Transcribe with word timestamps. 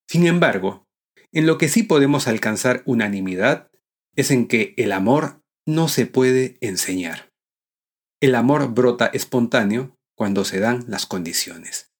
Sin 0.08 0.26
embargo, 0.26 0.84
en 1.32 1.46
lo 1.46 1.58
que 1.58 1.68
sí 1.68 1.82
podemos 1.82 2.26
alcanzar 2.26 2.82
unanimidad 2.84 3.70
es 4.16 4.30
en 4.30 4.48
que 4.48 4.74
el 4.76 4.92
amor 4.92 5.40
no 5.66 5.88
se 5.88 6.06
puede 6.06 6.56
enseñar. 6.60 7.29
El 8.22 8.34
amor 8.34 8.74
brota 8.74 9.06
espontáneo 9.06 9.96
cuando 10.14 10.44
se 10.44 10.60
dan 10.60 10.84
las 10.88 11.06
condiciones. 11.06 11.90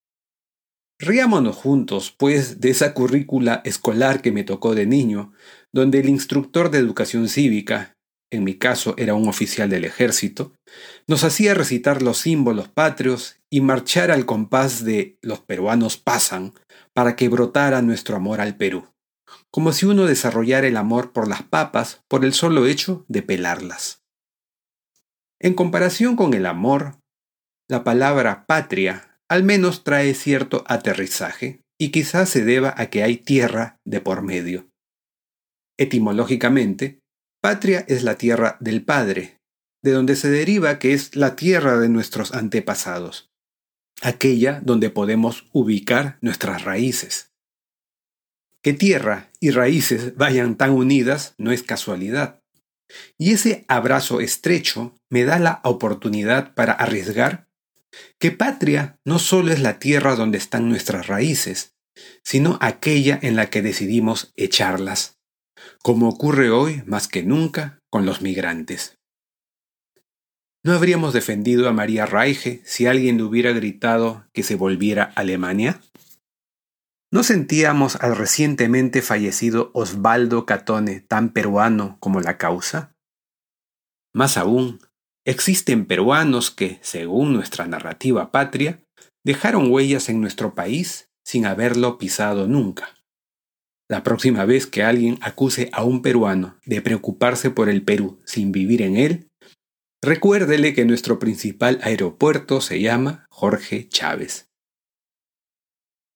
Riámonos 0.98 1.56
juntos, 1.56 2.14
pues, 2.14 2.60
de 2.60 2.68
esa 2.68 2.92
currícula 2.92 3.62
escolar 3.64 4.20
que 4.20 4.30
me 4.30 4.44
tocó 4.44 4.74
de 4.74 4.84
niño, 4.84 5.32
donde 5.72 6.00
el 6.00 6.10
instructor 6.10 6.70
de 6.70 6.76
educación 6.76 7.26
cívica, 7.28 7.96
en 8.30 8.44
mi 8.44 8.58
caso 8.58 8.94
era 8.98 9.14
un 9.14 9.28
oficial 9.28 9.70
del 9.70 9.86
ejército, 9.86 10.52
nos 11.06 11.24
hacía 11.24 11.54
recitar 11.54 12.02
los 12.02 12.18
símbolos 12.18 12.68
patrios 12.68 13.36
y 13.48 13.62
marchar 13.62 14.10
al 14.10 14.26
compás 14.26 14.84
de 14.84 15.16
Los 15.22 15.40
peruanos 15.40 15.96
pasan 15.96 16.52
para 16.92 17.16
que 17.16 17.30
brotara 17.30 17.80
nuestro 17.80 18.16
amor 18.16 18.42
al 18.42 18.58
Perú, 18.58 18.88
como 19.50 19.72
si 19.72 19.86
uno 19.86 20.04
desarrollara 20.04 20.66
el 20.66 20.76
amor 20.76 21.12
por 21.12 21.28
las 21.28 21.44
papas 21.44 22.02
por 22.08 22.26
el 22.26 22.34
solo 22.34 22.66
hecho 22.66 23.06
de 23.08 23.22
pelarlas. 23.22 24.00
En 25.40 25.54
comparación 25.54 26.16
con 26.16 26.34
el 26.34 26.44
amor, 26.44 27.00
la 27.68 27.82
palabra 27.82 28.44
patria 28.46 29.18
al 29.28 29.42
menos 29.42 29.84
trae 29.84 30.12
cierto 30.14 30.64
aterrizaje 30.66 31.62
y 31.78 31.90
quizás 31.90 32.28
se 32.28 32.44
deba 32.44 32.74
a 32.76 32.90
que 32.90 33.02
hay 33.02 33.16
tierra 33.16 33.78
de 33.86 34.00
por 34.00 34.22
medio. 34.22 34.68
Etimológicamente, 35.78 37.00
patria 37.40 37.84
es 37.88 38.02
la 38.02 38.16
tierra 38.16 38.58
del 38.60 38.84
Padre, 38.84 39.38
de 39.82 39.92
donde 39.92 40.16
se 40.16 40.28
deriva 40.30 40.78
que 40.78 40.92
es 40.92 41.16
la 41.16 41.36
tierra 41.36 41.78
de 41.78 41.88
nuestros 41.88 42.34
antepasados, 42.34 43.30
aquella 44.02 44.60
donde 44.62 44.90
podemos 44.90 45.48
ubicar 45.52 46.18
nuestras 46.20 46.64
raíces. 46.64 47.32
Que 48.62 48.74
tierra 48.74 49.30
y 49.40 49.52
raíces 49.52 50.16
vayan 50.16 50.56
tan 50.56 50.72
unidas 50.72 51.34
no 51.38 51.50
es 51.50 51.62
casualidad. 51.62 52.39
Y 53.18 53.32
ese 53.32 53.64
abrazo 53.68 54.20
estrecho 54.20 54.94
me 55.08 55.24
da 55.24 55.38
la 55.38 55.60
oportunidad 55.64 56.54
para 56.54 56.72
arriesgar 56.72 57.48
que 58.18 58.30
patria 58.30 58.98
no 59.04 59.18
solo 59.18 59.52
es 59.52 59.60
la 59.60 59.78
tierra 59.78 60.14
donde 60.14 60.38
están 60.38 60.68
nuestras 60.68 61.06
raíces, 61.06 61.74
sino 62.22 62.58
aquella 62.60 63.18
en 63.20 63.36
la 63.36 63.50
que 63.50 63.62
decidimos 63.62 64.32
echarlas, 64.36 65.18
como 65.82 66.08
ocurre 66.08 66.50
hoy 66.50 66.82
más 66.86 67.08
que 67.08 67.22
nunca 67.22 67.80
con 67.90 68.06
los 68.06 68.22
migrantes. 68.22 68.96
¿No 70.62 70.72
habríamos 70.74 71.14
defendido 71.14 71.68
a 71.68 71.72
María 71.72 72.04
Reige 72.04 72.60
si 72.64 72.86
alguien 72.86 73.16
le 73.16 73.22
hubiera 73.22 73.52
gritado 73.52 74.26
que 74.34 74.42
se 74.42 74.56
volviera 74.56 75.04
a 75.16 75.20
Alemania? 75.20 75.80
¿No 77.12 77.24
sentíamos 77.24 77.96
al 77.96 78.16
recientemente 78.16 79.02
fallecido 79.02 79.72
Osvaldo 79.74 80.46
Catone 80.46 81.00
tan 81.00 81.32
peruano 81.32 81.96
como 81.98 82.20
la 82.20 82.38
causa? 82.38 82.94
Más 84.14 84.36
aún, 84.36 84.78
existen 85.26 85.86
peruanos 85.86 86.52
que, 86.52 86.78
según 86.82 87.32
nuestra 87.32 87.66
narrativa 87.66 88.30
patria, 88.30 88.80
dejaron 89.24 89.72
huellas 89.72 90.08
en 90.08 90.20
nuestro 90.20 90.54
país 90.54 91.08
sin 91.24 91.46
haberlo 91.46 91.98
pisado 91.98 92.46
nunca. 92.46 92.96
La 93.88 94.04
próxima 94.04 94.44
vez 94.44 94.68
que 94.68 94.84
alguien 94.84 95.18
acuse 95.20 95.68
a 95.72 95.82
un 95.82 96.02
peruano 96.02 96.58
de 96.64 96.80
preocuparse 96.80 97.50
por 97.50 97.68
el 97.68 97.82
Perú 97.82 98.20
sin 98.24 98.52
vivir 98.52 98.82
en 98.82 98.96
él, 98.96 99.28
recuérdele 100.00 100.74
que 100.74 100.84
nuestro 100.84 101.18
principal 101.18 101.80
aeropuerto 101.82 102.60
se 102.60 102.80
llama 102.80 103.26
Jorge 103.30 103.88
Chávez. 103.88 104.49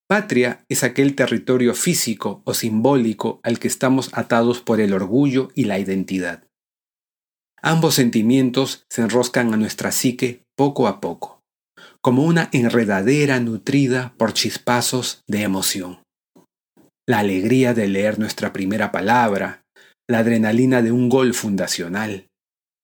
Patria 0.07 0.65
es 0.69 0.85
aquel 0.85 1.15
territorio 1.15 1.75
físico 1.75 2.43
o 2.45 2.53
simbólico 2.53 3.41
al 3.43 3.59
que 3.59 3.69
estamos 3.69 4.11
atados 4.13 4.61
por 4.61 4.81
el 4.81 4.93
orgullo 4.93 5.49
y 5.55 5.65
la 5.65 5.79
identidad. 5.79 6.45
Ambos 7.63 7.95
sentimientos 7.95 8.85
se 8.91 9.01
enroscan 9.01 9.55
a 9.55 9.57
nuestra 9.57 9.93
psique 9.93 10.43
poco 10.57 10.89
a 10.89 11.01
poco, 11.01 11.41
como 12.03 12.25
una 12.25 12.51
enredadera 12.53 13.41
nutrida 13.41 14.15
por 14.19 14.35
chispazos 14.35 15.23
de 15.27 15.41
emoción. 15.41 16.03
La 17.09 17.21
alegría 17.21 17.73
de 17.73 17.89
leer 17.89 18.19
nuestra 18.19 18.53
primera 18.53 18.93
palabra, 18.93 19.63
la 20.07 20.19
adrenalina 20.19 20.83
de 20.83 20.93
un 20.93 21.09
gol 21.09 21.33
fundacional, 21.33 22.27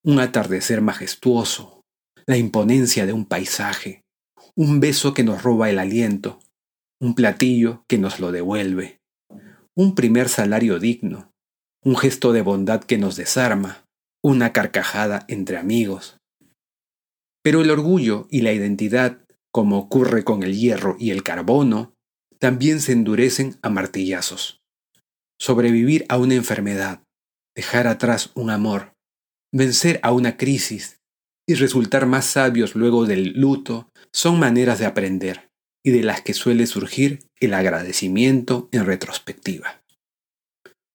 un 0.03 0.19
atardecer 0.19 0.81
majestuoso, 0.81 1.81
la 2.25 2.37
imponencia 2.37 3.05
de 3.05 3.13
un 3.13 3.25
paisaje, 3.25 4.01
un 4.55 4.79
beso 4.79 5.13
que 5.13 5.23
nos 5.23 5.43
roba 5.43 5.69
el 5.69 5.77
aliento, 5.77 6.39
un 7.01 7.15
platillo 7.15 7.83
que 7.87 7.97
nos 7.97 8.19
lo 8.19 8.31
devuelve, 8.31 9.01
un 9.75 9.95
primer 9.95 10.29
salario 10.29 10.77
digno, 10.77 11.33
un 11.83 11.97
gesto 11.97 12.31
de 12.31 12.43
bondad 12.43 12.83
que 12.83 12.99
nos 12.99 13.15
desarma, 13.15 13.87
una 14.23 14.53
carcajada 14.53 15.25
entre 15.27 15.57
amigos. 15.57 16.19
Pero 17.43 17.61
el 17.61 17.71
orgullo 17.71 18.27
y 18.29 18.41
la 18.41 18.53
identidad, 18.53 19.25
como 19.51 19.79
ocurre 19.79 20.23
con 20.23 20.43
el 20.43 20.55
hierro 20.55 20.95
y 20.99 21.09
el 21.09 21.23
carbono, 21.23 21.95
también 22.37 22.79
se 22.79 22.91
endurecen 22.91 23.57
a 23.63 23.71
martillazos. 23.71 24.61
Sobrevivir 25.39 26.05
a 26.07 26.19
una 26.19 26.35
enfermedad, 26.35 27.01
dejar 27.55 27.87
atrás 27.87 28.29
un 28.35 28.51
amor, 28.51 28.93
vencer 29.51 29.99
a 30.03 30.11
una 30.11 30.37
crisis 30.37 31.01
y 31.49 31.55
resultar 31.55 32.05
más 32.05 32.25
sabios 32.25 32.75
luego 32.75 33.07
del 33.07 33.33
luto 33.33 33.89
son 34.13 34.39
maneras 34.39 34.77
de 34.77 34.85
aprender 34.85 35.50
y 35.83 35.91
de 35.91 36.03
las 36.03 36.21
que 36.21 36.33
suele 36.33 36.67
surgir 36.67 37.19
el 37.39 37.53
agradecimiento 37.53 38.69
en 38.71 38.85
retrospectiva. 38.85 39.81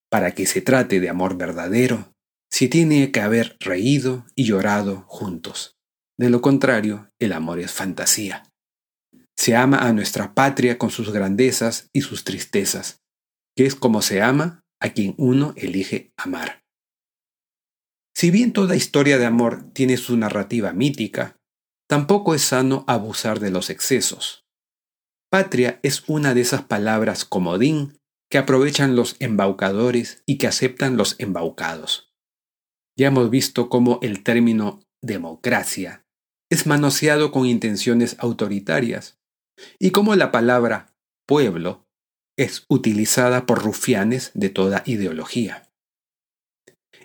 Para 0.09 0.33
que 0.33 0.45
se 0.45 0.61
trate 0.61 0.99
de 0.99 1.09
amor 1.09 1.37
verdadero, 1.37 2.13
si 2.49 2.69
tiene 2.69 3.11
que 3.11 3.19
haber 3.19 3.57
reído 3.59 4.25
y 4.35 4.45
llorado 4.45 5.03
juntos. 5.07 5.75
De 6.17 6.29
lo 6.29 6.41
contrario, 6.41 7.11
el 7.19 7.33
amor 7.33 7.59
es 7.59 7.71
fantasía. 7.71 8.43
Se 9.37 9.55
ama 9.55 9.77
a 9.79 9.93
nuestra 9.93 10.33
patria 10.33 10.77
con 10.77 10.89
sus 10.89 11.11
grandezas 11.11 11.89
y 11.93 12.01
sus 12.01 12.23
tristezas, 12.23 13.01
que 13.55 13.65
es 13.65 13.75
como 13.75 14.01
se 14.01 14.21
ama 14.21 14.61
a 14.81 14.89
quien 14.89 15.13
uno 15.17 15.53
elige 15.57 16.11
amar. 16.17 16.63
Si 18.15 18.31
bien 18.31 18.51
toda 18.51 18.75
historia 18.75 19.19
de 19.19 19.27
amor 19.27 19.71
tiene 19.73 19.97
su 19.97 20.17
narrativa 20.17 20.73
mítica, 20.73 21.35
tampoco 21.87 22.33
es 22.33 22.41
sano 22.41 22.83
abusar 22.87 23.39
de 23.39 23.51
los 23.51 23.69
excesos. 23.69 24.46
Patria 25.29 25.79
es 25.83 26.03
una 26.07 26.33
de 26.33 26.41
esas 26.41 26.61
palabras 26.61 27.25
comodín 27.25 27.97
que 28.29 28.37
aprovechan 28.37 28.95
los 28.95 29.17
embaucadores 29.19 30.23
y 30.25 30.37
que 30.37 30.47
aceptan 30.47 30.95
los 30.95 31.15
embaucados. 31.19 32.13
Ya 32.97 33.07
hemos 33.07 33.29
visto 33.29 33.69
cómo 33.69 33.99
el 34.01 34.23
término 34.23 34.81
democracia 35.01 36.05
es 36.49 36.65
manoseado 36.65 37.31
con 37.31 37.45
intenciones 37.45 38.15
autoritarias 38.19 39.19
y 39.79 39.91
cómo 39.91 40.15
la 40.15 40.31
palabra 40.31 40.93
pueblo 41.27 41.85
es 42.37 42.65
utilizada 42.69 43.45
por 43.45 43.63
rufianes 43.63 44.31
de 44.33 44.49
toda 44.49 44.83
ideología. 44.85 45.69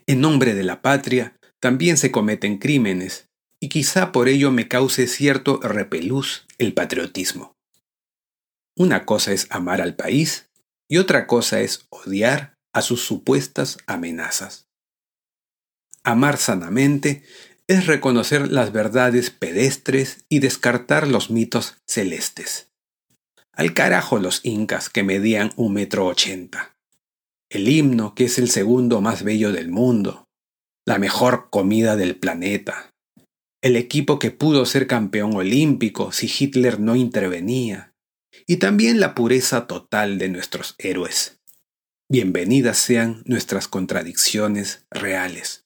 En 0.07 0.21
nombre 0.21 0.55
de 0.55 0.63
la 0.63 0.81
patria 0.81 1.37
también 1.61 1.97
se 1.97 2.13
cometen 2.13 2.59
crímenes 2.59 3.29
y 3.61 3.69
quizá 3.69 4.13
por 4.13 4.29
ello 4.29 4.53
me 4.53 4.69
cause 4.69 5.09
cierto 5.09 5.59
repelús 5.61 6.47
el 6.59 6.73
patriotismo. 6.73 7.57
Una 8.77 9.05
cosa 9.05 9.33
es 9.33 9.47
amar 9.51 9.81
al 9.81 9.97
país 9.97 10.49
y 10.89 10.99
otra 10.99 11.27
cosa 11.27 11.61
es 11.61 11.87
odiar 11.91 12.59
a 12.73 12.81
sus 12.83 13.05
supuestas 13.05 13.79
amenazas. 13.87 14.69
Amar 16.05 16.39
sanamente 16.39 17.23
es 17.69 17.87
reconocer 17.87 18.51
las 18.51 18.73
verdades 18.73 19.31
pedestres 19.31 20.25
y 20.29 20.41
descartar 20.41 21.07
los 21.07 21.31
mitos 21.31 21.77
celestes. 21.87 22.71
Al 23.53 23.75
carajo 23.75 24.19
los 24.19 24.41
incas 24.45 24.89
que 24.89 25.03
medían 25.03 25.53
un 25.57 25.75
metro 25.75 26.07
ochenta. 26.07 26.75
El 27.51 27.69
himno 27.69 28.15
que 28.15 28.25
es 28.25 28.39
el 28.39 28.51
segundo 28.51 29.03
más 29.03 29.23
bello 29.23 29.53
del 29.53 29.69
mundo. 29.69 30.25
La 30.87 30.99
mejor 30.99 31.51
comida 31.51 31.97
del 31.97 32.17
planeta. 32.17 32.93
El 33.61 33.77
equipo 33.77 34.19
que 34.19 34.31
pudo 34.31 34.65
ser 34.67 34.87
campeón 34.87 35.37
olímpico 35.37 36.11
si 36.11 36.27
Hitler 36.27 36.81
no 36.81 36.97
intervenía. 36.97 37.92
Y 38.47 38.57
también 38.57 39.01
la 39.01 39.15
pureza 39.15 39.67
total 39.67 40.19
de 40.19 40.29
nuestros 40.29 40.75
héroes. 40.79 41.41
Bienvenidas 42.11 42.79
sean 42.79 43.23
nuestras 43.25 43.69
contradicciones 43.69 44.87
reales. 44.91 45.65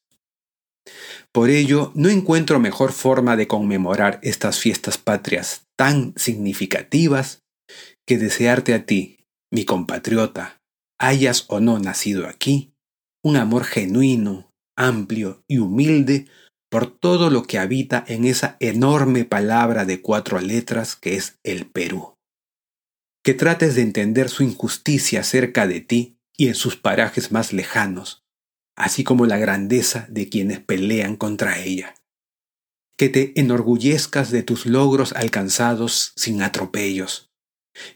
Por 1.33 1.51
ello, 1.51 1.93
no 1.95 2.09
encuentro 2.09 2.61
mejor 2.61 2.93
forma 2.93 3.37
de 3.37 3.47
conmemorar 3.47 4.21
estas 4.23 4.59
fiestas 4.59 4.99
patrias 4.99 5.67
tan 5.77 6.15
significativas 6.17 7.43
que 8.07 8.19
desearte 8.19 8.75
a 8.75 8.87
ti, 8.87 9.19
mi 9.53 9.65
compatriota, 9.65 10.61
hayas 10.99 11.45
o 11.49 11.61
no 11.61 11.79
nacido 11.79 12.27
aquí, 12.27 12.73
un 13.23 13.37
amor 13.37 13.65
genuino, 13.65 14.53
amplio 14.77 15.43
y 15.49 15.59
humilde 15.59 16.27
por 16.71 16.87
todo 16.87 17.31
lo 17.31 17.43
que 17.43 17.59
habita 17.59 18.05
en 18.07 18.25
esa 18.25 18.57
enorme 18.61 19.25
palabra 19.25 19.85
de 19.85 20.01
cuatro 20.01 20.41
letras 20.41 20.97
que 20.97 21.17
es 21.17 21.39
el 21.43 21.67
Perú. 21.67 22.16
Que 23.27 23.35
trates 23.35 23.75
de 23.75 23.83
entender 23.83 24.29
su 24.29 24.45
injusticia 24.45 25.25
cerca 25.25 25.67
de 25.67 25.81
ti 25.81 26.17
y 26.37 26.47
en 26.47 26.55
sus 26.55 26.77
parajes 26.77 27.33
más 27.33 27.53
lejanos, 27.53 28.25
así 28.77 29.03
como 29.03 29.27
la 29.27 29.37
grandeza 29.37 30.07
de 30.09 30.29
quienes 30.29 30.61
pelean 30.61 31.17
contra 31.17 31.59
ella. 31.59 31.97
Que 32.97 33.09
te 33.09 33.33
enorgullezcas 33.35 34.31
de 34.31 34.45
tus 34.45 34.65
logros 34.65 35.13
alcanzados 35.13 36.13
sin 36.15 36.41
atropellos. 36.41 37.33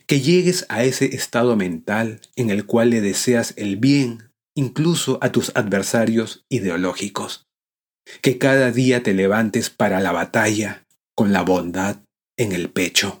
Que 0.05 0.19
llegues 0.19 0.65
a 0.67 0.83
ese 0.83 1.15
estado 1.15 1.55
mental 1.55 2.19
en 2.35 2.49
el 2.49 2.65
cual 2.65 2.89
le 2.89 2.99
deseas 2.99 3.53
el 3.55 3.77
bien 3.77 4.33
incluso 4.53 5.17
a 5.21 5.31
tus 5.31 5.53
adversarios 5.55 6.43
ideológicos. 6.49 7.47
Que 8.21 8.37
cada 8.37 8.69
día 8.71 9.01
te 9.01 9.13
levantes 9.13 9.69
para 9.69 10.01
la 10.01 10.11
batalla 10.11 10.85
con 11.15 11.31
la 11.31 11.43
bondad 11.43 12.03
en 12.35 12.51
el 12.51 12.69
pecho. 12.69 13.20